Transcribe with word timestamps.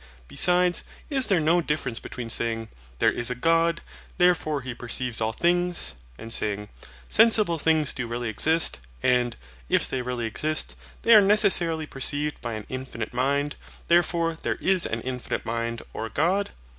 Besides, 0.27 0.83
is 1.11 1.27
there 1.27 1.39
no 1.39 1.61
difference 1.61 1.99
between 1.99 2.31
saying, 2.31 2.69
THERE 2.97 3.11
IS 3.11 3.29
A 3.29 3.35
GOD, 3.35 3.81
THEREFORE 4.17 4.61
HE 4.61 4.73
PERCEIVES 4.73 5.21
ALL 5.21 5.31
THINGS; 5.31 5.93
and 6.17 6.33
saying, 6.33 6.69
SENSIBLE 7.07 7.59
THINGS 7.59 7.93
DO 7.93 8.07
REALLY 8.07 8.27
EXIST; 8.29 8.79
AND, 9.03 9.35
IF 9.69 9.87
THEY 9.87 10.01
REALLY 10.01 10.25
EXIST, 10.25 10.75
THEY 11.03 11.13
ARE 11.13 11.21
NECESSARILY 11.21 11.85
PERCEIVED 11.85 12.41
BY 12.41 12.53
AN 12.53 12.65
INFINITE 12.67 13.13
MIND: 13.13 13.55
THEREFORE 13.89 14.39
THERE 14.41 14.57
IS 14.59 14.87
AN 14.87 15.01
INFINITE 15.01 15.45
MIND 15.45 15.83
OR 15.93 16.09
GOD? 16.09 16.49